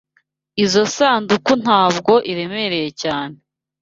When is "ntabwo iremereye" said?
1.63-2.89